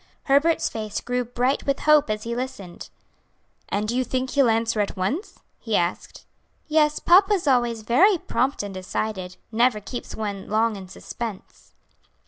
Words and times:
Herbert's 0.23 0.67
face 0.67 0.99
grew 0.99 1.23
bright 1.23 1.67
with 1.67 1.81
hope 1.81 2.09
as 2.09 2.23
he 2.23 2.35
listened. 2.35 2.89
"And 3.69 3.87
do 3.87 3.95
you 3.95 4.03
think 4.03 4.31
he'll 4.31 4.49
answer 4.49 4.79
at 4.79 4.97
once?" 4.97 5.37
he 5.59 5.75
asked. 5.75 6.25
"Yes, 6.67 6.97
papa 6.97 7.35
is 7.35 7.45
always 7.47 7.83
very 7.83 8.17
prompt 8.17 8.63
and 8.63 8.73
decided; 8.73 9.37
never 9.51 9.79
keeps 9.79 10.15
one 10.15 10.49
long 10.49 10.75
in 10.75 10.87
suspense." 10.87 11.75